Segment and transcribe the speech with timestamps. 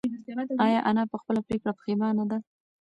[0.65, 2.37] ایا انا په خپله پرېکړه پښېمانه ده؟